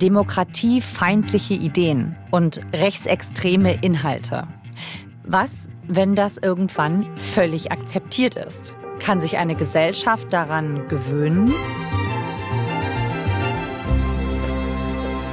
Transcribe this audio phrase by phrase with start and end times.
[0.00, 4.48] demokratiefeindliche Ideen und rechtsextreme Inhalte.
[5.24, 8.74] Was, wenn das irgendwann völlig akzeptiert ist?
[8.98, 11.52] Kann sich eine Gesellschaft daran gewöhnen?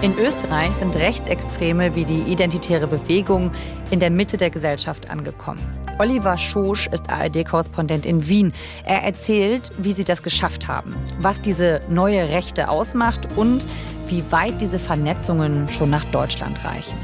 [0.03, 3.51] In Österreich sind Rechtsextreme wie die Identitäre Bewegung
[3.89, 5.59] in der Mitte der Gesellschaft angekommen.
[5.97, 8.53] Oliver Schosch ist ARD-Korrespondent in Wien.
[8.85, 13.65] Er erzählt, wie sie das geschafft haben, was diese neue Rechte ausmacht und
[14.07, 16.99] wie weit diese Vernetzungen schon nach Deutschland reichen.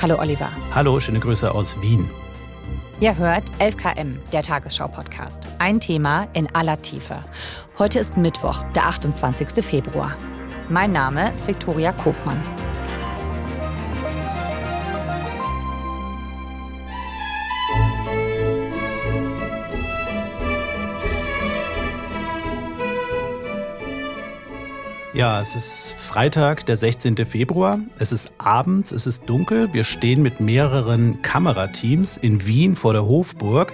[0.00, 0.48] Hallo Oliver.
[0.74, 2.08] Hallo, schöne Grüße aus Wien.
[3.00, 5.42] Ihr hört 11KM, der Tagesschau-Podcast.
[5.58, 7.16] Ein Thema in aller Tiefe.
[7.78, 9.62] Heute ist Mittwoch, der 28.
[9.62, 10.16] Februar.
[10.70, 12.42] Mein Name ist Viktoria Kobmann.
[25.14, 27.16] Ja, es ist Freitag, der 16.
[27.24, 27.78] Februar.
[27.98, 29.72] Es ist abends, es ist dunkel.
[29.72, 33.72] Wir stehen mit mehreren Kamerateams in Wien vor der Hofburg.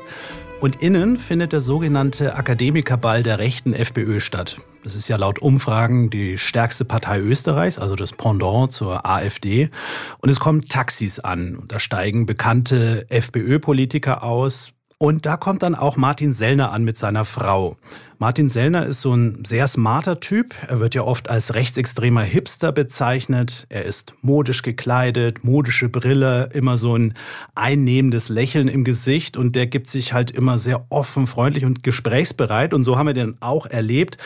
[0.61, 4.58] Und innen findet der sogenannte Akademikerball der rechten FPÖ statt.
[4.84, 9.70] Das ist ja laut Umfragen die stärkste Partei Österreichs, also das Pendant zur AfD.
[10.18, 11.64] Und es kommen Taxis an.
[11.66, 17.24] Da steigen bekannte FPÖ-Politiker aus, und da kommt dann auch Martin Sellner an mit seiner
[17.24, 17.77] Frau.
[18.18, 20.55] Martin Sellner ist so ein sehr smarter Typ.
[20.68, 23.66] Er wird ja oft als rechtsextremer Hipster bezeichnet.
[23.68, 27.12] Er ist modisch gekleidet, modische Brille, immer so ein
[27.55, 32.72] einnehmendes Lächeln im Gesicht und der gibt sich halt immer sehr offen, freundlich und gesprächsbereit.
[32.72, 34.16] Und so haben wir den auch erlebt.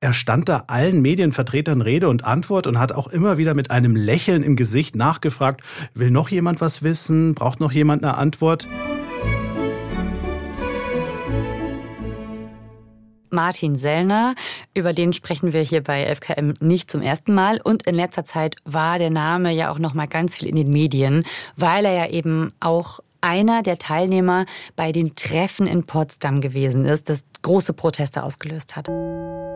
[0.00, 3.96] Er stand da allen Medienvertretern Rede und Antwort und hat auch immer wieder mit einem
[3.96, 5.62] Lächeln im Gesicht nachgefragt,
[5.94, 7.34] will noch jemand was wissen?
[7.34, 8.68] Braucht noch jemand eine Antwort?
[13.30, 14.34] Martin Sellner.
[14.74, 17.60] Über den sprechen wir hier bei FKM nicht zum ersten Mal.
[17.62, 20.70] Und in letzter Zeit war der Name ja auch noch mal ganz viel in den
[20.70, 21.24] Medien,
[21.56, 24.46] weil er ja eben auch einer der Teilnehmer
[24.76, 28.88] bei dem Treffen in Potsdam gewesen ist, das große Proteste ausgelöst hat.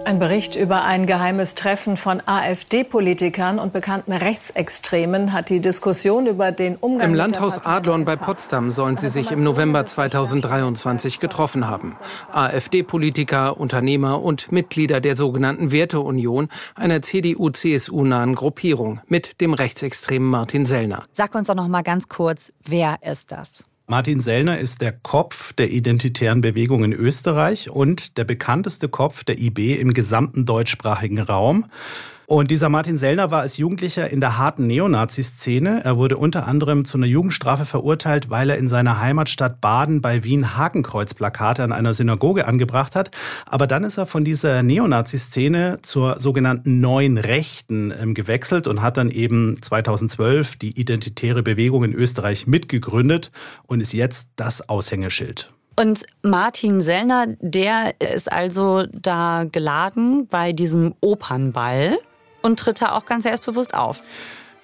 [0.04, 6.53] Ein Bericht über ein geheimes Treffen von AfD-Politikern und bekannten Rechtsextremen hat die Diskussion über
[6.53, 7.10] den Umgang.
[7.10, 11.97] Im Landhaus Adlon bei Potsdam sollen sie sich im November 2023 getroffen haben.
[12.32, 21.03] AfD-Politiker, Unternehmer und Mitglieder der sogenannten Werteunion, einer CDU-CSU-nahen Gruppierung mit dem rechtsextremen Martin Sellner.
[21.12, 23.64] Sag uns doch noch mal ganz kurz, wer ist das?
[23.91, 29.38] Martin Sellner ist der Kopf der identitären Bewegung in Österreich und der bekannteste Kopf der
[29.38, 31.71] IB im gesamten deutschsprachigen Raum.
[32.30, 35.80] Und dieser Martin Sellner war als Jugendlicher in der harten Neonazi-Szene.
[35.82, 40.24] Er wurde unter anderem zu einer Jugendstrafe verurteilt, weil er in seiner Heimatstadt Baden bei
[40.24, 43.10] Wien Hakenkreuzplakate an einer Synagoge angebracht hat.
[43.46, 48.98] Aber dann ist er von dieser Neonazi-Szene zur sogenannten Neuen Rechten ähm, gewechselt und hat
[48.98, 53.30] dann eben 2012 die Identitäre Bewegung in Österreich mitgegründet
[53.66, 55.54] und ist jetzt das Aushängeschild.
[55.80, 61.96] Und Martin Sellner, der ist also da geladen bei diesem Opernball
[62.43, 64.03] und tritt da auch ganz selbstbewusst auf.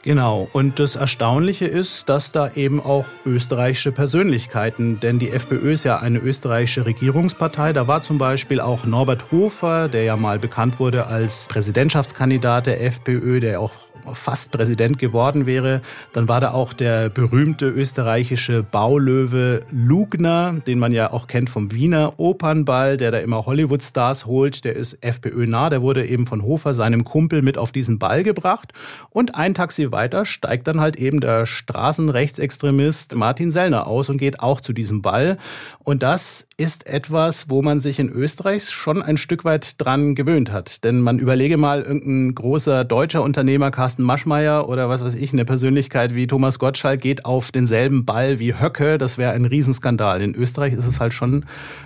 [0.04, 5.84] Genau, und das Erstaunliche ist, dass da eben auch österreichische Persönlichkeiten, denn die FPÖ ist
[5.84, 10.78] ja eine österreichische Regierungspartei, da war zum Beispiel auch Norbert Hofer, der ja mal bekannt
[10.78, 13.72] wurde als Präsidentschaftskandidat der FPÖ, der auch
[14.12, 15.80] fast Präsident geworden wäre.
[16.12, 21.72] Dann war da auch der berühmte österreichische Baulöwe Lugner, den man ja auch kennt vom
[21.72, 24.64] Wiener Opernball, der da immer Hollywood-Stars holt.
[24.64, 25.70] Der ist FPÖ nah.
[25.70, 28.72] Der wurde eben von Hofer, seinem Kumpel, mit auf diesen Ball gebracht.
[29.10, 34.40] Und ein Taxi weiter steigt dann halt eben der Straßenrechtsextremist Martin Sellner aus und geht
[34.40, 35.36] auch zu diesem Ball.
[35.84, 40.50] Und das ist etwas, wo man sich in Österreich schon ein Stück weit dran gewöhnt
[40.50, 40.84] hat.
[40.84, 45.44] Denn man überlege mal, irgendein großer deutscher Unternehmer, Carsten Maschmeyer oder was weiß ich, eine
[45.44, 48.98] Persönlichkeit wie Thomas Gottschalk geht auf denselben Ball wie Höcke.
[48.98, 50.22] Das wäre ein Riesenskandal.
[50.22, 51.44] In Österreich ist es halt schon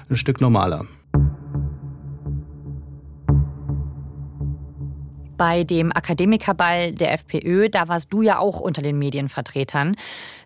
[0.09, 0.87] ein Stück normaler.
[5.39, 9.97] Bei dem Akademikerball der FPÖ, da warst du ja auch unter den Medienvertretern.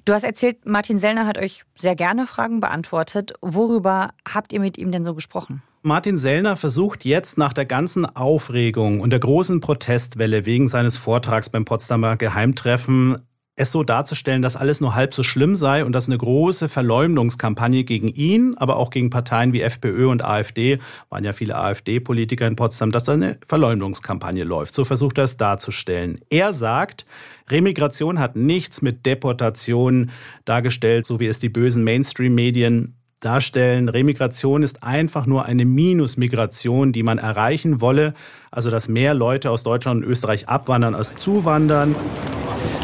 [0.05, 3.33] Du hast erzählt, Martin Sellner hat euch sehr gerne Fragen beantwortet.
[3.41, 5.63] Worüber habt ihr mit ihm denn so gesprochen?
[5.81, 11.49] Martin Sellner versucht jetzt nach der ganzen Aufregung und der großen Protestwelle wegen seines Vortrags
[11.49, 13.17] beim Potsdamer Geheimtreffen
[13.55, 17.85] es so darzustellen, dass alles nur halb so schlimm sei und dass eine große Verleumdungskampagne
[17.85, 20.79] gegen ihn, aber auch gegen Parteien wie FPÖ und AfD,
[21.11, 24.75] waren ja viele AfD-Politiker in Potsdam, dass da eine Verleumdungskampagne läuft.
[24.75, 26.21] So versucht er es darzustellen.
[26.31, 27.05] Er sagt,
[27.51, 30.11] Remigration hat nichts mit Deportation
[30.47, 33.91] dargestellt, so wie es die bösen Mainstream-Medien darstellen.
[33.91, 38.15] Remigration ist einfach nur eine Minusmigration, die man erreichen wolle.
[38.51, 41.95] Also dass mehr Leute aus Deutschland und Österreich abwandern als zuwandern.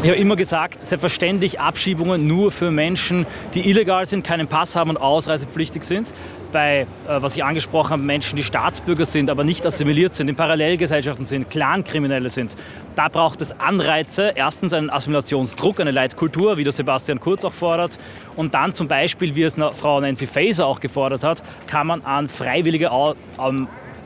[0.01, 4.91] Ich habe immer gesagt, selbstverständlich Abschiebungen nur für Menschen, die illegal sind, keinen Pass haben
[4.91, 6.13] und ausreisepflichtig sind.
[6.53, 10.37] Bei, äh, was ich angesprochen habe, Menschen, die Staatsbürger sind, aber nicht assimiliert sind, in
[10.37, 12.55] Parallelgesellschaften sind, Clankriminelle sind.
[12.95, 14.31] Da braucht es Anreize.
[14.35, 17.99] Erstens einen Assimilationsdruck, eine Leitkultur, wie der Sebastian Kurz auch fordert.
[18.37, 22.29] Und dann zum Beispiel, wie es Frau Nancy Faeser auch gefordert hat, kann man an
[22.29, 22.89] freiwillige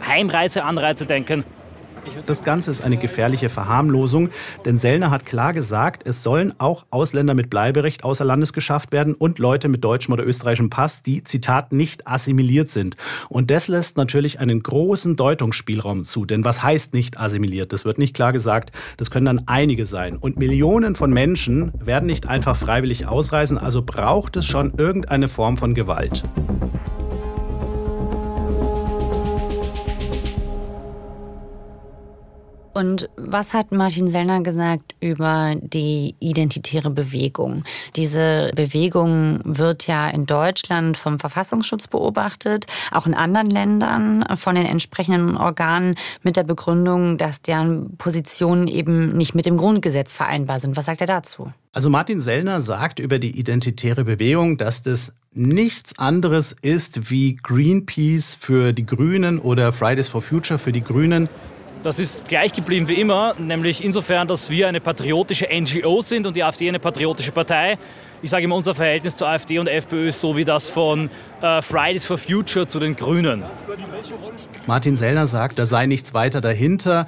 [0.08, 1.44] Heimreiseanreize denken.
[2.26, 4.30] Das Ganze ist eine gefährliche Verharmlosung,
[4.66, 9.14] denn Sellner hat klar gesagt, es sollen auch Ausländer mit Bleiberecht außer Landes geschafft werden
[9.14, 12.96] und Leute mit deutschem oder österreichischem Pass, die, Zitat, nicht assimiliert sind.
[13.30, 16.26] Und das lässt natürlich einen großen Deutungsspielraum zu.
[16.26, 17.74] Denn was heißt nicht assimiliert?
[17.74, 18.72] Das wird nicht klar gesagt.
[18.98, 20.18] Das können dann einige sein.
[20.18, 25.58] Und Millionen von Menschen werden nicht einfach freiwillig ausreisen, also braucht es schon irgendeine Form
[25.58, 26.24] von Gewalt.
[32.74, 37.64] Und was hat Martin Sellner gesagt über die identitäre Bewegung?
[37.96, 44.66] Diese Bewegung wird ja in Deutschland vom Verfassungsschutz beobachtet, auch in anderen Ländern von den
[44.66, 50.76] entsprechenden Organen mit der Begründung, dass deren Positionen eben nicht mit dem Grundgesetz vereinbar sind.
[50.76, 51.54] Was sagt er dazu?
[51.74, 58.36] Also Martin Sellner sagt über die identitäre Bewegung, dass das nichts anderes ist wie Greenpeace
[58.36, 61.30] für die Grünen oder Fridays for Future für die Grünen.
[61.84, 66.34] Das ist gleich geblieben wie immer, nämlich insofern, dass wir eine patriotische NGO sind und
[66.38, 67.78] die AfD eine patriotische Partei.
[68.22, 71.10] Ich sage immer, unser Verhältnis zur AfD und FPÖ ist so wie das von
[71.42, 73.44] äh, Fridays for Future zu den Grünen.
[74.66, 77.06] Martin Sellner sagt, da sei nichts weiter dahinter.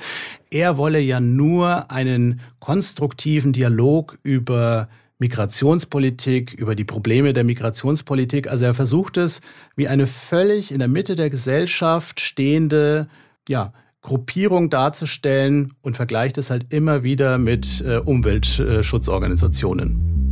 [0.52, 4.90] Er wolle ja nur einen konstruktiven Dialog über
[5.20, 8.50] Migrationspolitik, über die Probleme der Migrationspolitik.
[8.50, 9.40] Also er versucht es,
[9.78, 13.08] wie eine völlig in der Mitte der Gesellschaft stehende,
[13.48, 13.72] ja,
[14.06, 20.25] Gruppierung darzustellen und vergleicht es halt immer wieder mit äh, Umweltschutzorganisationen.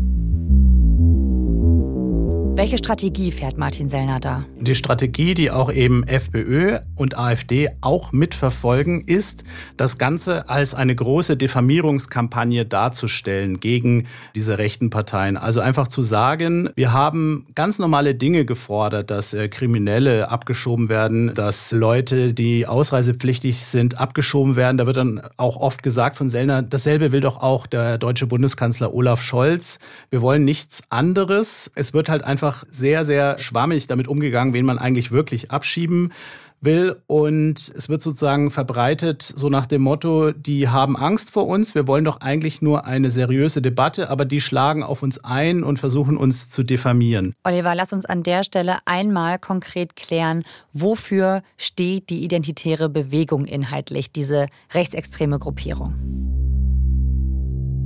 [2.64, 4.46] Welche Strategie fährt Martin Sellner da?
[4.58, 9.44] Die Strategie, die auch eben FPÖ und AfD auch mitverfolgen, ist,
[9.76, 15.36] das Ganze als eine große Diffamierungskampagne darzustellen gegen diese rechten Parteien.
[15.36, 21.34] Also einfach zu sagen, wir haben ganz normale Dinge gefordert, dass äh, Kriminelle abgeschoben werden,
[21.36, 24.78] dass Leute, die ausreisepflichtig sind, abgeschoben werden.
[24.78, 28.94] Da wird dann auch oft gesagt von Sellner, dasselbe will doch auch der deutsche Bundeskanzler
[28.94, 29.80] Olaf Scholz.
[30.10, 31.70] Wir wollen nichts anderes.
[31.76, 36.14] Es wird halt einfach einfach sehr, sehr schwammig damit umgegangen, wen man eigentlich wirklich abschieben
[36.62, 36.96] will.
[37.08, 41.88] Und es wird sozusagen verbreitet, so nach dem Motto, die haben Angst vor uns, wir
[41.88, 46.16] wollen doch eigentlich nur eine seriöse Debatte, aber die schlagen auf uns ein und versuchen
[46.16, 47.34] uns zu diffamieren.
[47.44, 54.12] Oliver, lass uns an der Stelle einmal konkret klären, wofür steht die identitäre Bewegung inhaltlich,
[54.12, 55.96] diese rechtsextreme Gruppierung?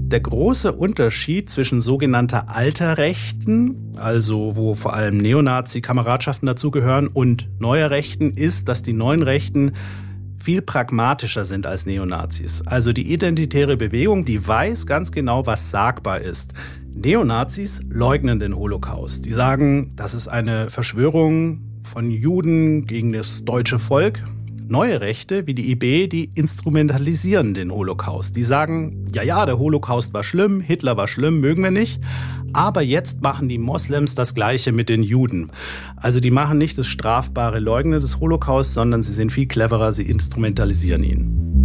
[0.08, 7.90] Der große Unterschied zwischen sogenannter alter Rechten, also wo vor allem Neonazi-Kameradschaften dazugehören, und neuer
[7.90, 9.74] Rechten ist, dass die neuen Rechten
[10.42, 12.66] viel pragmatischer sind als Neonazis.
[12.66, 16.54] Also die identitäre Bewegung, die weiß ganz genau, was sagbar ist.
[16.94, 19.26] Neonazis leugnen den Holocaust.
[19.26, 24.24] Die sagen, das ist eine Verschwörung von Juden gegen das deutsche Volk.
[24.70, 28.36] Neue Rechte wie die IB, die instrumentalisieren den Holocaust.
[28.36, 32.02] Die sagen, ja, ja, der Holocaust war schlimm, Hitler war schlimm, mögen wir nicht.
[32.52, 35.52] Aber jetzt machen die Moslems das Gleiche mit den Juden.
[35.96, 40.04] Also die machen nicht das strafbare Leugnen des Holocaust, sondern sie sind viel cleverer, sie
[40.04, 41.57] instrumentalisieren ihn.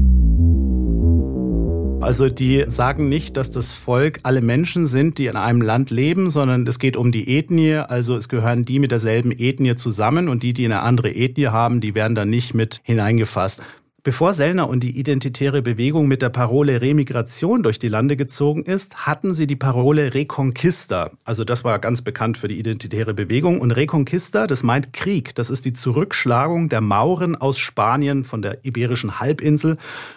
[2.02, 6.30] Also die sagen nicht, dass das Volk alle Menschen sind, die in einem Land leben,
[6.30, 7.76] sondern es geht um die Ethnie.
[7.76, 11.80] Also es gehören die mit derselben Ethnie zusammen und die, die eine andere Ethnie haben,
[11.80, 13.62] die werden da nicht mit hineingefasst.
[14.04, 19.06] Bevor Sellner und die identitäre Bewegung mit der Parole Remigration durch die Lande gezogen ist,
[19.06, 21.12] hatten sie die Parole Reconquista.
[21.24, 23.60] Also das war ganz bekannt für die identitäre Bewegung.
[23.60, 25.36] Und Reconquista, das meint Krieg.
[25.36, 29.76] Das ist die Zurückschlagung der Mauren aus Spanien von der iberischen Halbinsel.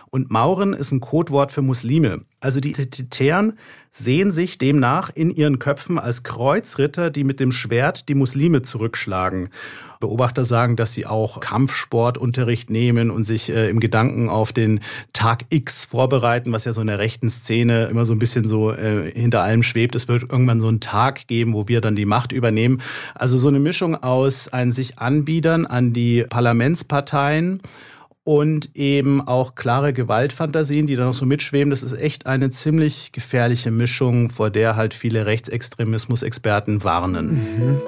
[0.09, 2.21] Und Mauren ist ein Codewort für Muslime.
[2.39, 3.53] Also die Identitären
[3.97, 9.49] sehen sich demnach in ihren Köpfen als Kreuzritter, die mit dem Schwert die Muslime zurückschlagen.
[10.01, 14.81] Beobachter sagen, dass sie auch Kampfsportunterricht nehmen und sich äh, im Gedanken auf den
[15.13, 18.73] Tag X vorbereiten, was ja so in der rechten Szene immer so ein bisschen so
[18.73, 19.95] äh, hinter allem schwebt.
[19.95, 22.81] Es wird irgendwann so einen Tag geben, wo wir dann die Macht übernehmen.
[23.15, 27.61] Also so eine Mischung aus ein sich Anbiedern an die Parlamentsparteien
[28.25, 31.69] und eben auch klare Gewaltfantasien, die da noch so mitschweben.
[31.69, 37.35] Das ist echt eine ziemlich gefährliche Mischung, vor der halt viele Rechtsextremismus-Experten warnen.
[37.35, 37.81] Mhm.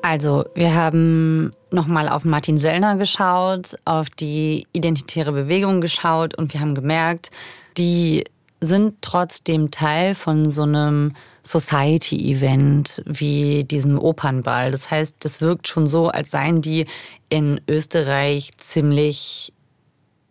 [0.00, 6.60] Also, wir haben nochmal auf Martin Sellner geschaut, auf die identitäre Bewegung geschaut und wir
[6.60, 7.30] haben gemerkt,
[7.76, 8.24] die
[8.64, 14.70] sind trotzdem Teil von so einem Society-Event wie diesem Opernball.
[14.70, 16.86] Das heißt, das wirkt schon so, als seien die
[17.28, 19.52] in Österreich ziemlich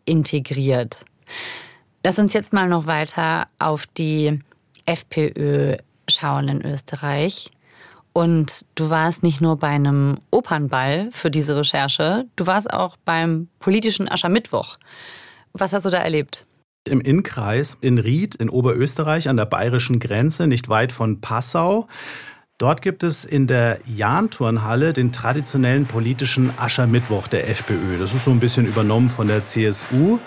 [0.05, 1.05] integriert.
[2.03, 4.39] Lass uns jetzt mal noch weiter auf die
[4.85, 5.77] FPÖ
[6.09, 7.51] schauen in Österreich.
[8.11, 13.47] Und du warst nicht nur bei einem Opernball für diese Recherche, du warst auch beim
[13.59, 14.77] politischen Aschermittwoch.
[15.53, 16.45] Was hast du da erlebt?
[16.85, 21.87] Im Innkreis in Ried in Oberösterreich an der bayerischen Grenze, nicht weit von Passau.
[22.57, 27.97] Dort gibt es in der Jahnturnhalle den traditionellen politischen Aschermittwoch der FPÖ.
[27.99, 30.19] Das ist so ein bisschen übernommen von der CSU.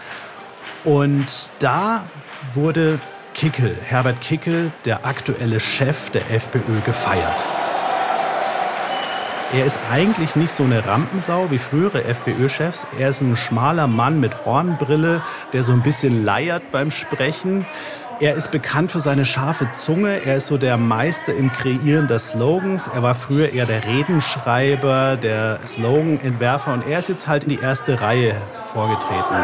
[0.85, 2.07] Und da
[2.55, 3.01] wurde
[3.35, 7.56] Kickel, Herbert Kickel, der aktuelle Chef der FPÖ, gefeiert.
[9.53, 12.87] Er ist eigentlich nicht so eine Rampensau wie frühere FPÖ-Chefs.
[12.99, 15.23] Er ist ein schmaler Mann mit Hornbrille,
[15.53, 17.65] der so ein bisschen leiert beim Sprechen.
[18.19, 20.25] Er ist bekannt für seine scharfe Zunge.
[20.25, 22.89] Er ist so der Meister im Kreieren der Slogans.
[22.89, 27.61] Er war früher eher der Redenschreiber, der Sloganentwerfer und er ist jetzt halt in die
[27.61, 28.35] erste Reihe
[28.73, 29.37] vorgetreten.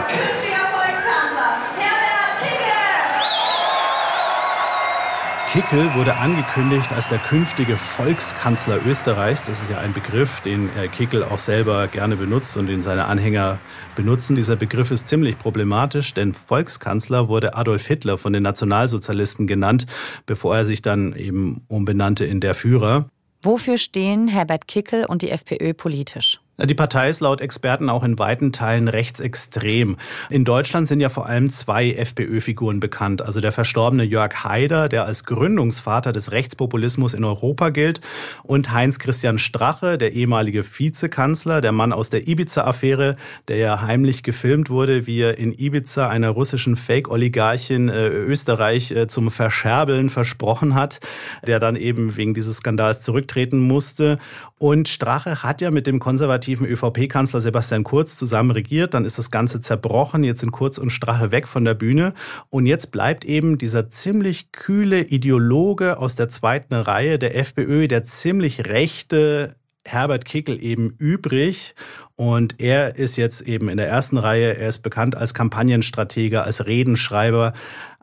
[5.52, 9.44] Kickel wurde angekündigt als der künftige Volkskanzler Österreichs.
[9.44, 13.58] Das ist ja ein Begriff, den Kickel auch selber gerne benutzt und den seine Anhänger
[13.94, 14.34] benutzen.
[14.34, 19.84] Dieser Begriff ist ziemlich problematisch, denn Volkskanzler wurde Adolf Hitler von den Nationalsozialisten genannt,
[20.24, 23.08] bevor er sich dann eben umbenannte in der Führer.
[23.42, 26.40] Wofür stehen Herbert Kickel und die FPÖ politisch?
[26.58, 29.96] Die Partei ist laut Experten auch in weiten Teilen rechtsextrem.
[30.28, 33.22] In Deutschland sind ja vor allem zwei FPÖ-Figuren bekannt.
[33.22, 38.02] Also der verstorbene Jörg Haider, der als Gründungsvater des Rechtspopulismus in Europa gilt,
[38.42, 43.16] und Heinz Christian Strache, der ehemalige Vizekanzler, der Mann aus der Ibiza-Affäre,
[43.48, 49.06] der ja heimlich gefilmt wurde, wie er in Ibiza einer russischen Fake-Oligarchin äh, Österreich äh,
[49.06, 51.00] zum Verscherbeln versprochen hat,
[51.46, 54.18] der dann eben wegen dieses Skandals zurücktreten musste.
[54.58, 58.94] Und Strache hat ja mit dem konservativen konservativen ÖVP-Kanzler Sebastian Kurz zusammen regiert.
[58.94, 60.24] Dann ist das Ganze zerbrochen.
[60.24, 62.14] Jetzt sind Kurz und Strache weg von der Bühne.
[62.50, 68.04] Und jetzt bleibt eben dieser ziemlich kühle Ideologe aus der zweiten Reihe der FPÖ, der
[68.04, 71.74] ziemlich rechte Herbert Kickel eben übrig.
[72.16, 74.56] Und er ist jetzt eben in der ersten Reihe.
[74.56, 77.52] Er ist bekannt als Kampagnenstratege, als Redenschreiber.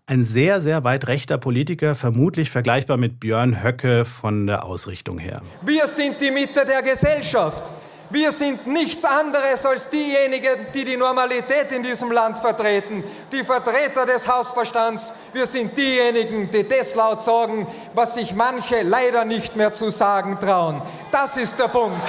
[0.07, 5.41] Ein sehr, sehr weit rechter Politiker, vermutlich vergleichbar mit Björn Höcke von der Ausrichtung her.
[5.61, 7.71] Wir sind die Mitte der Gesellschaft.
[8.11, 14.03] Wir sind nichts anderes als diejenigen, die die Normalität in diesem Land vertreten, die Vertreter
[14.07, 15.13] des Hausverstands.
[15.31, 20.39] Wir sind diejenigen, die das laut sagen, was sich manche leider nicht mehr zu sagen
[20.39, 20.81] trauen.
[21.11, 22.01] Das ist der Punkt.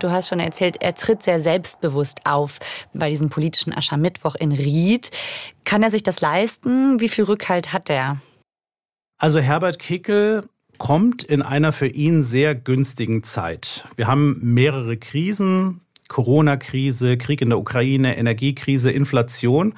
[0.00, 2.58] Du hast schon erzählt, er tritt sehr selbstbewusst auf
[2.92, 5.10] bei diesem politischen Aschermittwoch in Ried.
[5.64, 7.00] Kann er sich das leisten?
[7.00, 8.18] Wie viel Rückhalt hat er?
[9.16, 10.42] Also Herbert Kickel
[10.82, 13.86] kommt in einer für ihn sehr günstigen Zeit.
[13.94, 19.74] Wir haben mehrere Krisen, Corona-Krise, Krieg in der Ukraine, Energiekrise, Inflation.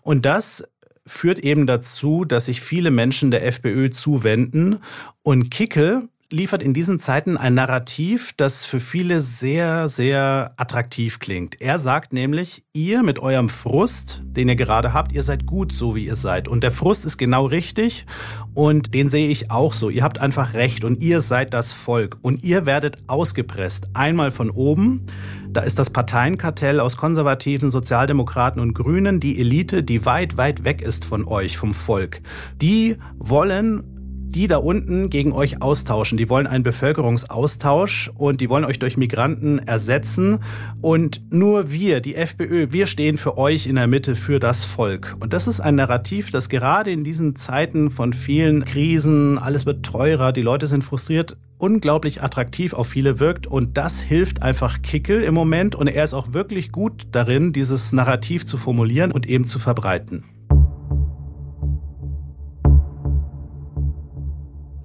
[0.00, 0.66] Und das
[1.04, 4.78] führt eben dazu, dass sich viele Menschen der FPÖ zuwenden.
[5.22, 11.60] Und Kickel liefert in diesen Zeiten ein Narrativ, das für viele sehr, sehr attraktiv klingt.
[11.60, 15.94] Er sagt nämlich, ihr mit eurem Frust, den ihr gerade habt, ihr seid gut so,
[15.94, 16.48] wie ihr seid.
[16.48, 18.06] Und der Frust ist genau richtig
[18.54, 19.88] und den sehe ich auch so.
[19.88, 23.88] Ihr habt einfach recht und ihr seid das Volk und ihr werdet ausgepresst.
[23.94, 25.06] Einmal von oben,
[25.48, 30.82] da ist das Parteienkartell aus konservativen Sozialdemokraten und Grünen, die Elite, die weit, weit weg
[30.82, 32.20] ist von euch, vom Volk.
[32.60, 33.95] Die wollen
[34.28, 36.18] die da unten gegen euch austauschen.
[36.18, 40.40] Die wollen einen Bevölkerungsaustausch und die wollen euch durch Migranten ersetzen.
[40.80, 45.16] Und nur wir, die FPÖ, wir stehen für euch in der Mitte, für das Volk.
[45.20, 49.86] Und das ist ein Narrativ, das gerade in diesen Zeiten von vielen Krisen, alles wird
[49.86, 53.46] teurer, die Leute sind frustriert, unglaublich attraktiv auf viele wirkt.
[53.46, 55.74] Und das hilft einfach Kickel im Moment.
[55.74, 60.24] Und er ist auch wirklich gut darin, dieses Narrativ zu formulieren und eben zu verbreiten.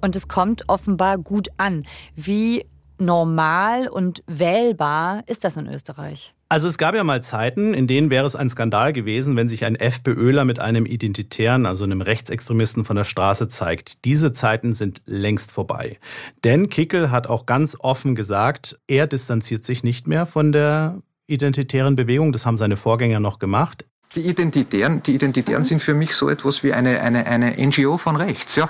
[0.02, 1.84] Und es kommt offenbar gut an.
[2.14, 2.66] Wie
[2.98, 6.34] normal und wählbar ist das in Österreich?
[6.48, 9.64] Also es gab ja mal Zeiten, in denen wäre es ein Skandal gewesen, wenn sich
[9.64, 14.04] ein FPÖler mit einem Identitären, also einem Rechtsextremisten von der Straße zeigt.
[14.04, 15.98] Diese Zeiten sind längst vorbei.
[16.44, 21.96] Denn Kickel hat auch ganz offen gesagt, er distanziert sich nicht mehr von der identitären
[21.96, 22.32] Bewegung.
[22.32, 23.86] Das haben seine Vorgänger noch gemacht.
[24.14, 28.16] Die Identitären, die Identitären sind für mich so etwas wie eine, eine, eine NGO von
[28.16, 28.56] rechts.
[28.56, 28.68] Ja?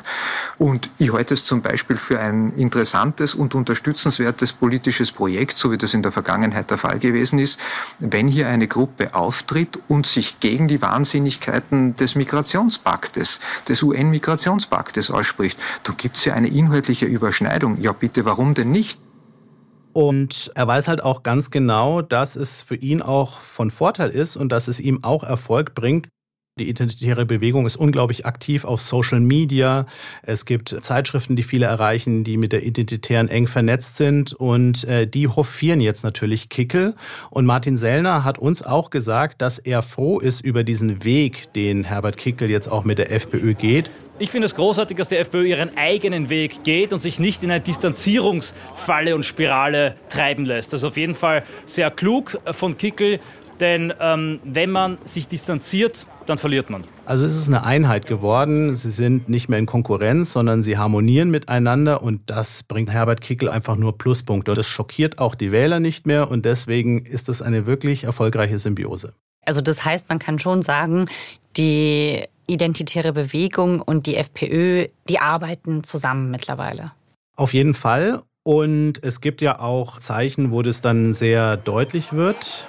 [0.57, 5.79] Und ich halte es zum Beispiel für ein interessantes und unterstützenswertes politisches Projekt, so wie
[5.79, 7.59] das in der Vergangenheit der Fall gewesen ist,
[7.99, 15.59] wenn hier eine Gruppe auftritt und sich gegen die Wahnsinnigkeiten des Migrationspaktes, des UN-Migrationspaktes ausspricht.
[15.83, 17.81] Da gibt es ja eine inhaltliche Überschneidung.
[17.81, 19.01] Ja bitte, warum denn nicht?
[19.93, 24.37] Und er weiß halt auch ganz genau, dass es für ihn auch von Vorteil ist
[24.37, 26.09] und dass es ihm auch Erfolg bringt.
[26.59, 29.87] Die identitäre Bewegung ist unglaublich aktiv auf Social Media.
[30.23, 35.07] Es gibt Zeitschriften, die viele erreichen, die mit der Identitären eng vernetzt sind und äh,
[35.07, 36.95] die hofieren jetzt natürlich Kickel.
[37.31, 41.85] Und Martin Sellner hat uns auch gesagt, dass er froh ist über diesen Weg, den
[41.85, 43.91] Herbert Kickel jetzt auch mit der FPÖ geht.
[44.23, 47.51] Ich finde es großartig, dass die FPÖ ihren eigenen Weg geht und sich nicht in
[47.51, 50.73] eine Distanzierungsfalle und Spirale treiben lässt.
[50.73, 53.19] Das ist auf jeden Fall sehr klug von Kickel,
[53.59, 56.85] denn ähm, wenn man sich distanziert, dann verliert man.
[57.05, 58.77] Also es ist eine Einheit geworden.
[58.77, 63.49] Sie sind nicht mehr in Konkurrenz, sondern sie harmonieren miteinander und das bringt Herbert Kickel
[63.49, 64.55] einfach nur Pluspunkte.
[64.55, 69.15] Das schockiert auch die Wähler nicht mehr und deswegen ist das eine wirklich erfolgreiche Symbiose.
[69.45, 71.07] Also das heißt, man kann schon sagen,
[71.57, 76.93] die identitäre Bewegung und die FPÖ, die arbeiten zusammen mittlerweile.
[77.37, 78.23] Auf jeden Fall.
[78.45, 82.67] Und es gibt ja auch Zeichen, wo das dann sehr deutlich wird.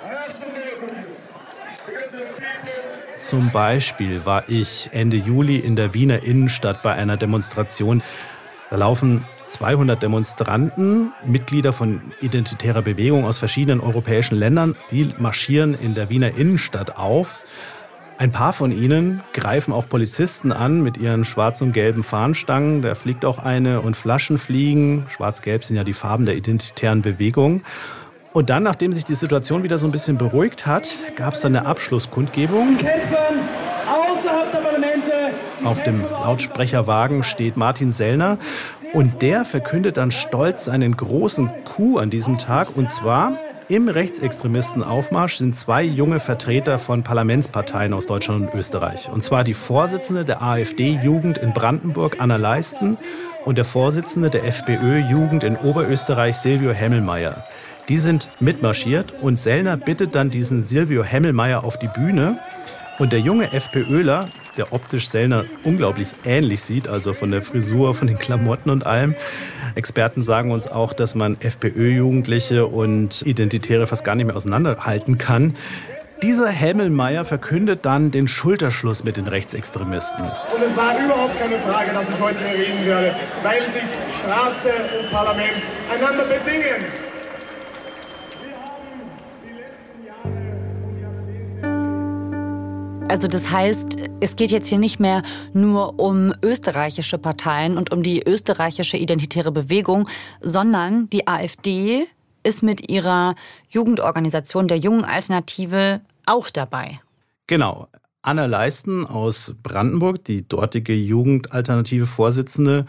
[3.18, 8.04] Zum Beispiel war ich Ende Juli in der Wiener Innenstadt bei einer Demonstration.
[8.70, 15.96] Da laufen 200 Demonstranten, Mitglieder von identitärer Bewegung aus verschiedenen europäischen Ländern, die marschieren in
[15.96, 17.40] der Wiener Innenstadt auf.
[18.18, 22.82] Ein paar von ihnen greifen auch Polizisten an mit ihren schwarz und gelben Fahnenstangen.
[22.82, 25.06] Da fliegt auch eine und Flaschen fliegen.
[25.10, 27.64] Schwarz-gelb sind ja die Farben der identitären Bewegung.
[28.32, 31.56] Und dann, nachdem sich die Situation wieder so ein bisschen beruhigt hat, gab es dann
[31.56, 32.78] eine Abschlusskundgebung.
[32.78, 33.16] Sie kämpfen
[33.88, 35.12] außerhalb der Parlamente.
[35.60, 38.38] Sie Auf dem Lautsprecherwagen steht Martin Sellner
[38.94, 43.38] und der verkündet dann stolz einen großen Coup an diesem Tag und zwar
[43.70, 49.10] im Rechtsextremistenaufmarsch sind zwei junge Vertreter von Parlamentsparteien aus Deutschland und Österreich.
[49.12, 52.98] Und zwar die Vorsitzende der AfD-Jugend in Brandenburg, Anna Leisten,
[53.46, 57.46] und der Vorsitzende der FPÖ-Jugend in Oberösterreich, Silvio Hemmelmeier.
[57.90, 62.40] Die sind mitmarschiert und Sellner bittet dann diesen Silvio Hemmelmeier auf die Bühne.
[63.00, 68.08] Und der junge FPÖler, der optisch Sellner unglaublich ähnlich sieht, also von der Frisur, von
[68.08, 69.16] den Klamotten und allem.
[69.74, 75.56] Experten sagen uns auch, dass man FPÖ-Jugendliche und Identitäre fast gar nicht mehr auseinanderhalten kann.
[76.22, 80.24] Dieser Hemmelmeier verkündet dann den Schulterschluss mit den Rechtsextremisten.
[80.24, 83.84] Und es war überhaupt keine Frage, dass ich heute reden werde, weil sich
[84.22, 84.70] Straße
[85.02, 86.86] und Parlament einander bedingen.
[93.10, 98.02] Also das heißt, es geht jetzt hier nicht mehr nur um österreichische Parteien und um
[98.02, 100.08] die österreichische identitäre Bewegung,
[100.42, 102.08] sondern die AfD
[102.44, 103.36] ist mit ihrer
[103.70, 107.00] Jugendorganisation der jungen Alternative auch dabei.
[107.48, 107.88] Genau.
[108.22, 112.86] Anna Leisten aus Brandenburg, die dortige Jugendalternative Vorsitzende,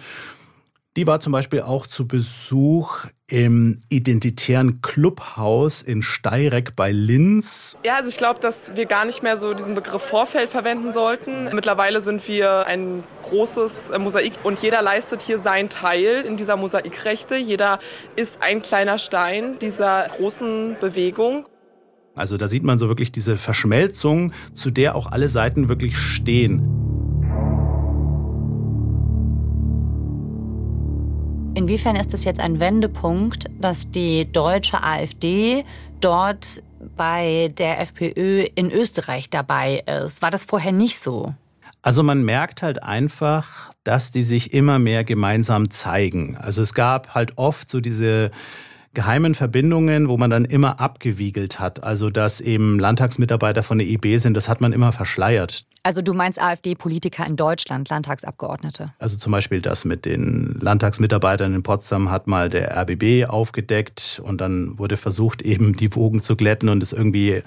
[0.97, 7.77] die war zum Beispiel auch zu Besuch im identitären Clubhaus in Steireck bei Linz.
[7.85, 11.45] Ja, also ich glaube, dass wir gar nicht mehr so diesen Begriff Vorfeld verwenden sollten.
[11.55, 16.57] Mittlerweile sind wir ein großes äh, Mosaik und jeder leistet hier seinen Teil in dieser
[16.57, 17.37] Mosaikrechte.
[17.37, 17.79] Jeder
[18.17, 21.47] ist ein kleiner Stein dieser großen Bewegung.
[22.15, 26.74] Also da sieht man so wirklich diese Verschmelzung, zu der auch alle Seiten wirklich stehen.
[31.65, 35.65] Inwiefern ist es jetzt ein Wendepunkt, dass die deutsche AfD
[35.99, 36.63] dort
[36.95, 40.21] bei der FPÖ in Österreich dabei ist?
[40.21, 41.33] War das vorher nicht so?
[41.81, 46.37] Also man merkt halt einfach, dass die sich immer mehr gemeinsam zeigen.
[46.37, 48.31] Also es gab halt oft so diese
[48.93, 51.83] geheimen Verbindungen, wo man dann immer abgewiegelt hat.
[51.83, 55.65] Also dass eben Landtagsmitarbeiter von der IB sind, das hat man immer verschleiert.
[55.87, 58.95] Also du meinst AfD-Politiker in Deutschland, Landtagsabgeordnete?
[58.99, 64.41] Also zum Beispiel das mit den Landtagsmitarbeitern in Potsdam hat mal der RBB aufgedeckt und
[64.41, 67.43] dann wurde versucht, eben die Wogen zu glätten und es irgendwie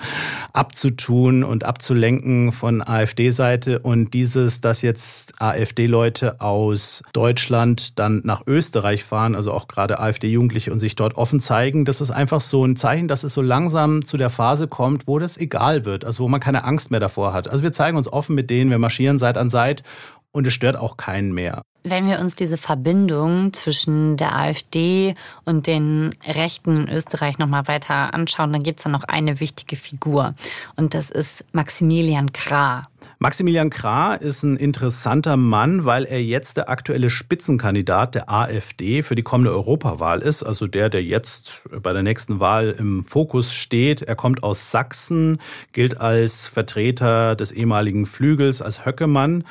[0.53, 3.79] abzutun und abzulenken von AfD-Seite.
[3.79, 10.71] Und dieses, dass jetzt AfD-Leute aus Deutschland dann nach Österreich fahren, also auch gerade AfD-Jugendliche
[10.71, 14.05] und sich dort offen zeigen, das ist einfach so ein Zeichen, dass es so langsam
[14.05, 17.33] zu der Phase kommt, wo das egal wird, also wo man keine Angst mehr davor
[17.33, 17.47] hat.
[17.47, 19.83] Also wir zeigen uns offen offen mit denen, wir marschieren Seit an Seit
[20.31, 21.61] und es stört auch keinen mehr.
[21.83, 28.13] Wenn wir uns diese Verbindung zwischen der AfD und den Rechten in Österreich nochmal weiter
[28.13, 30.35] anschauen, dann gibt es da noch eine wichtige Figur.
[30.75, 32.83] Und das ist Maximilian Krah.
[33.19, 39.15] Maximilian Krah ist ein interessanter Mann, weil er jetzt der aktuelle Spitzenkandidat der AfD für
[39.15, 40.43] die kommende Europawahl ist.
[40.43, 44.03] Also der, der jetzt bei der nächsten Wahl im Fokus steht.
[44.03, 45.39] Er kommt aus Sachsen,
[45.73, 49.45] gilt als Vertreter des ehemaligen Flügels, als Höckemann.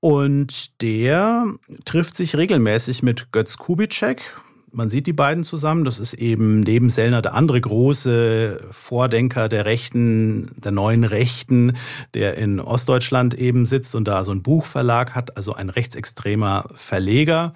[0.00, 1.44] Und der
[1.84, 4.22] trifft sich regelmäßig mit Götz Kubitschek.
[4.76, 5.84] Man sieht die beiden zusammen.
[5.84, 11.78] Das ist eben neben Sellner der andere große Vordenker der Rechten, der neuen Rechten,
[12.12, 17.54] der in Ostdeutschland eben sitzt und da so ein Buchverlag hat, also ein rechtsextremer Verleger,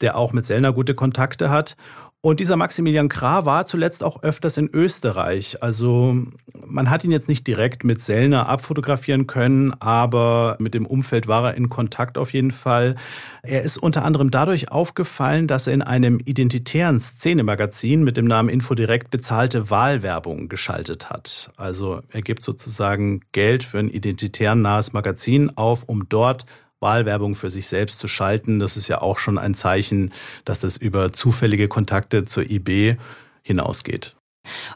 [0.00, 1.76] der auch mit Sellner gute Kontakte hat.
[2.24, 5.60] Und dieser Maximilian Krah war zuletzt auch öfters in Österreich.
[5.60, 6.16] Also
[6.64, 11.46] man hat ihn jetzt nicht direkt mit Sellner abfotografieren können, aber mit dem Umfeld war
[11.48, 12.94] er in Kontakt auf jeden Fall.
[13.42, 18.50] Er ist unter anderem dadurch aufgefallen, dass er in einem identitären Szenemagazin mit dem Namen
[18.50, 21.50] Infodirekt bezahlte Wahlwerbung geschaltet hat.
[21.56, 26.46] Also er gibt sozusagen Geld für ein identitär nahes Magazin auf, um dort
[26.82, 28.58] Wahlwerbung für sich selbst zu schalten.
[28.58, 30.12] Das ist ja auch schon ein Zeichen,
[30.44, 32.96] dass das über zufällige Kontakte zur IB
[33.42, 34.16] hinausgeht.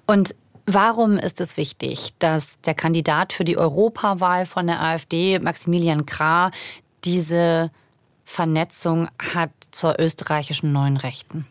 [0.06, 0.34] Und
[0.68, 6.50] Warum ist es wichtig, dass der Kandidat für die Europawahl von der AfD, Maximilian Krah,
[7.04, 7.70] diese
[8.24, 11.46] Vernetzung hat zur österreichischen neuen Rechten?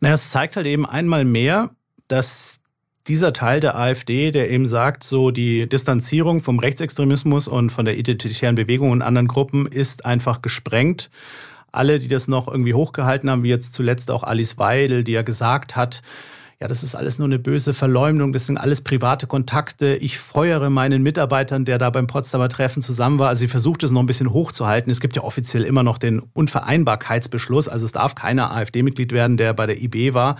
[0.00, 1.70] Na, es zeigt halt eben einmal mehr,
[2.08, 2.58] dass
[3.08, 7.96] dieser Teil der AfD, der eben sagt, so die Distanzierung vom Rechtsextremismus und von der
[7.96, 11.10] identitären Bewegung und anderen Gruppen ist einfach gesprengt.
[11.72, 15.22] Alle, die das noch irgendwie hochgehalten haben, wie jetzt zuletzt auch Alice Weidel, die ja
[15.22, 16.02] gesagt hat,
[16.58, 19.96] ja, das ist alles nur eine böse Verleumdung, das sind alles private Kontakte.
[19.96, 23.28] Ich feuere meinen Mitarbeitern, der da beim Potsdamer Treffen zusammen war.
[23.28, 24.90] Also sie versucht es noch ein bisschen hochzuhalten.
[24.90, 27.68] Es gibt ja offiziell immer noch den Unvereinbarkeitsbeschluss.
[27.68, 30.36] Also es darf keiner AfD-Mitglied werden, der bei der IB war.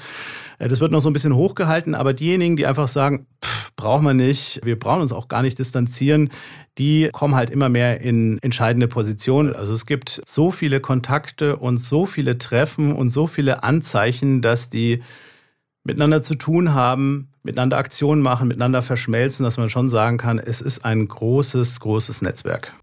[0.59, 1.95] Äh, das wird noch so ein bisschen hochgehalten.
[1.95, 5.59] Aber diejenigen, die einfach sagen, pff, brauchen wir nicht, wir brauchen uns auch gar nicht
[5.59, 6.31] distanzieren,
[6.79, 9.55] die kommen halt immer mehr in entscheidende Positionen.
[9.55, 14.71] Also es gibt so viele Kontakte und so viele Treffen und so viele Anzeichen, dass
[14.71, 15.03] die
[15.85, 20.61] miteinander zu tun haben, miteinander Aktionen machen, miteinander verschmelzen, dass man schon sagen kann, es
[20.61, 22.75] ist ein großes, großes Netzwerk.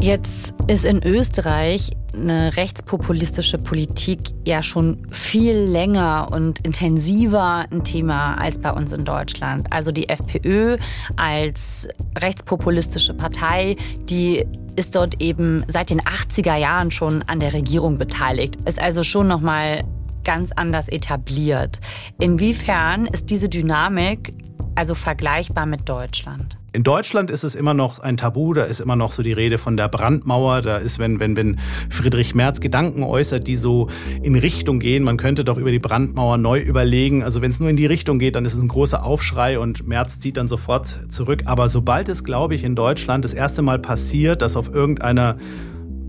[0.00, 8.34] Jetzt ist in Österreich eine rechtspopulistische Politik ja schon viel länger und intensiver ein Thema
[8.36, 9.70] als bei uns in Deutschland.
[9.70, 10.78] Also die FPÖ
[11.16, 11.86] als
[12.16, 13.76] rechtspopulistische Partei,
[14.08, 18.56] die ist dort eben seit den 80er Jahren schon an der Regierung beteiligt.
[18.64, 19.84] Ist also schon noch mal
[20.24, 21.78] ganz anders etabliert.
[22.18, 24.32] Inwiefern ist diese Dynamik
[24.76, 26.59] also vergleichbar mit Deutschland?
[26.72, 29.58] In Deutschland ist es immer noch ein Tabu, da ist immer noch so die Rede
[29.58, 30.60] von der Brandmauer.
[30.60, 33.88] Da ist, wenn, wenn, wenn Friedrich Merz Gedanken äußert, die so
[34.22, 37.24] in Richtung gehen, man könnte doch über die Brandmauer neu überlegen.
[37.24, 39.88] Also wenn es nur in die Richtung geht, dann ist es ein großer Aufschrei und
[39.88, 41.42] Merz zieht dann sofort zurück.
[41.46, 45.38] Aber sobald es, glaube ich, in Deutschland das erste Mal passiert, dass auf irgendeiner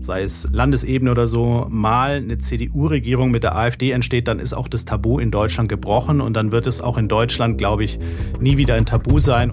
[0.00, 4.66] sei es Landesebene oder so, mal eine CDU-Regierung mit der AfD entsteht, dann ist auch
[4.66, 8.00] das Tabu in Deutschland gebrochen und dann wird es auch in Deutschland, glaube ich,
[8.40, 9.52] nie wieder ein Tabu sein.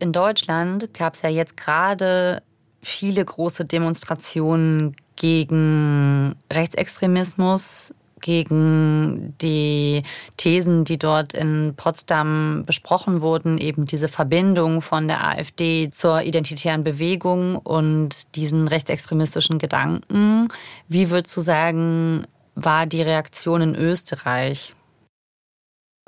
[0.00, 2.42] In Deutschland gab es ja jetzt gerade
[2.82, 10.02] viele große Demonstrationen gegen Rechtsextremismus, gegen die
[10.38, 16.82] Thesen, die dort in Potsdam besprochen wurden, eben diese Verbindung von der AfD zur identitären
[16.82, 20.48] Bewegung und diesen rechtsextremistischen Gedanken.
[20.88, 24.74] Wie würdest du sagen, war die Reaktion in Österreich?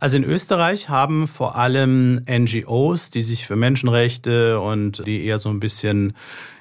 [0.02, 5.48] Also in Österreich haben vor allem NGOs, die sich für Menschenrechte und die eher so
[5.48, 6.14] ein bisschen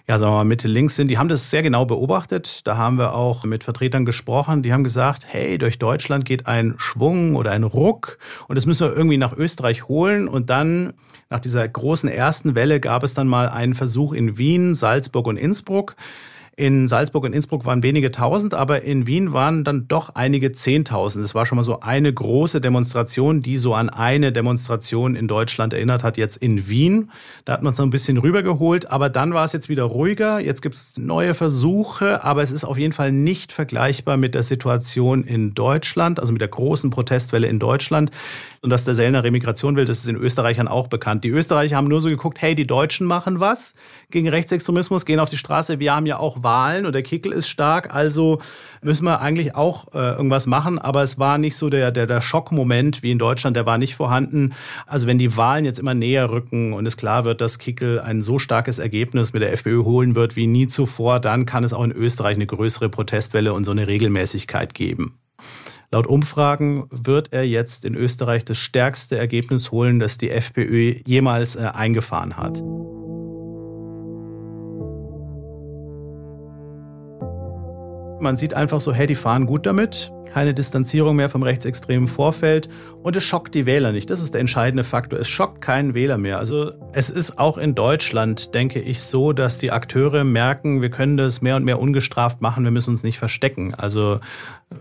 [0.08, 2.68] ja, sagen wir mal, Mitte links sind, die haben das sehr genau beobachtet.
[2.68, 6.76] Da haben wir auch mit Vertretern gesprochen, die haben gesagt, hey, durch Deutschland geht ein
[6.78, 10.28] Schwung oder ein Ruck und das müssen wir irgendwie nach Österreich holen.
[10.28, 10.94] Und dann,
[11.32, 15.38] nach dieser großen ersten Welle, gab es dann mal einen Versuch in Wien, Salzburg und
[15.38, 15.96] Innsbruck.
[16.62, 21.26] In Salzburg und Innsbruck waren wenige tausend, aber in Wien waren dann doch einige zehntausend.
[21.26, 25.74] Es war schon mal so eine große Demonstration, die so an eine Demonstration in Deutschland
[25.74, 27.10] erinnert hat, jetzt in Wien.
[27.46, 30.40] Da hat man es so ein bisschen rübergeholt, aber dann war es jetzt wieder ruhiger.
[30.40, 34.44] Jetzt gibt es neue Versuche, aber es ist auf jeden Fall nicht vergleichbar mit der
[34.44, 38.12] Situation in Deutschland, also mit der großen Protestwelle in Deutschland.
[38.64, 41.24] Und dass der Sellner Remigration will, das ist den Österreichern auch bekannt.
[41.24, 43.74] Die Österreicher haben nur so geguckt, hey, die Deutschen machen was
[44.12, 45.80] gegen Rechtsextremismus, gehen auf die Straße.
[45.80, 48.40] Wir haben ja auch Wahlen und der Kickel ist stark, also
[48.84, 50.78] müssen wir eigentlich auch äh, irgendwas machen.
[50.78, 53.96] Aber es war nicht so der, der, der Schockmoment wie in Deutschland, der war nicht
[53.96, 54.54] vorhanden.
[54.86, 58.22] Also wenn die Wahlen jetzt immer näher rücken und es klar wird, dass Kickel ein
[58.22, 61.84] so starkes Ergebnis mit der FPÖ holen wird wie nie zuvor, dann kann es auch
[61.84, 65.18] in Österreich eine größere Protestwelle und so eine Regelmäßigkeit geben.
[65.94, 71.58] Laut Umfragen wird er jetzt in Österreich das stärkste Ergebnis holen, das die FPÖ jemals
[71.58, 72.64] äh, eingefahren hat.
[78.22, 82.70] Man sieht einfach so, hey, die fahren gut damit, keine Distanzierung mehr vom rechtsextremen Vorfeld
[83.02, 84.12] und es schockt die Wähler nicht.
[84.12, 85.20] Das ist der entscheidende Faktor.
[85.20, 86.38] Es schockt keinen Wähler mehr.
[86.38, 91.18] Also es ist auch in Deutschland, denke ich, so, dass die Akteure merken, wir können
[91.18, 93.74] das mehr und mehr ungestraft machen, wir müssen uns nicht verstecken.
[93.74, 94.20] Also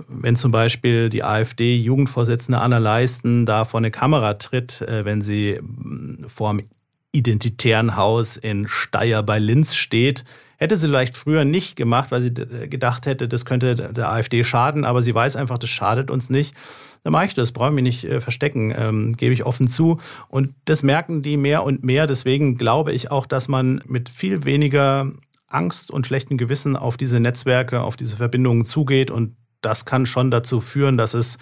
[0.06, 5.58] wenn zum Beispiel die AfD-Jugendvorsitzende Anna Leisten da vor eine Kamera tritt, äh, wenn sie
[5.62, 6.68] mm, vor einem
[7.12, 10.24] identitären Haus in Steyr bei Linz steht,
[10.60, 14.84] Hätte sie vielleicht früher nicht gemacht, weil sie gedacht hätte, das könnte der AfD schaden,
[14.84, 16.54] aber sie weiß einfach, das schadet uns nicht.
[17.02, 19.98] Dann mache ich das, brauche ich mich nicht äh, verstecken, ähm, gebe ich offen zu.
[20.28, 22.06] Und das merken die mehr und mehr.
[22.06, 25.10] Deswegen glaube ich auch, dass man mit viel weniger
[25.48, 29.10] Angst und schlechtem Gewissen auf diese Netzwerke, auf diese Verbindungen zugeht.
[29.10, 31.38] Und das kann schon dazu führen, dass es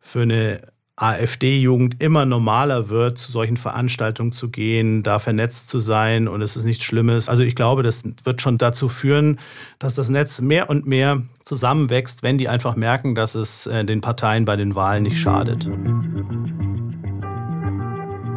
[0.00, 0.60] für eine
[0.96, 6.56] AfD-Jugend immer normaler wird, zu solchen Veranstaltungen zu gehen, da vernetzt zu sein und es
[6.56, 7.28] ist nichts Schlimmes.
[7.28, 9.38] Also ich glaube, das wird schon dazu führen,
[9.78, 14.00] dass das Netz mehr und mehr zusammenwächst, wenn die einfach merken, dass es äh, den
[14.00, 15.68] Parteien bei den Wahlen nicht schadet.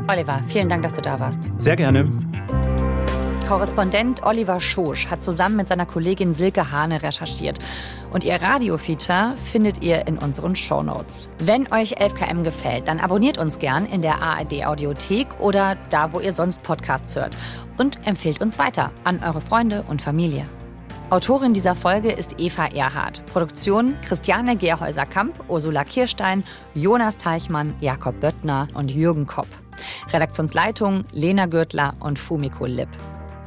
[0.09, 1.49] Oliver, vielen Dank, dass du da warst.
[1.57, 2.09] Sehr gerne.
[3.49, 7.57] Korrespondent Oliver Schosch hat zusammen mit seiner Kollegin Silke Hane recherchiert.
[8.13, 11.29] Und ihr Radiofeature findet ihr in unseren Shownotes.
[11.39, 16.19] Wenn euch 11KM gefällt, dann abonniert uns gern in der ARD Audiothek oder da, wo
[16.19, 17.35] ihr sonst Podcasts hört.
[17.79, 20.45] Und empfehlt uns weiter an eure Freunde und Familie.
[21.09, 23.25] Autorin dieser Folge ist Eva Erhardt.
[23.25, 26.43] Produktion Christiane Gerhäuser-Kamp, Ursula Kirstein,
[26.75, 29.47] Jonas Teichmann, Jakob Böttner und Jürgen Kopp.
[30.13, 32.89] Redaktionsleitung Lena Gürtler und Fumiko Lipp.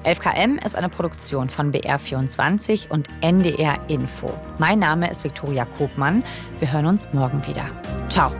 [0.04, 4.32] 11KM ist eine Produktion von BR24 und NDR Info.
[4.58, 6.24] Mein Name ist Viktoria Kobmann.
[6.58, 7.70] Wir hören uns morgen wieder.
[8.08, 8.32] Ciao.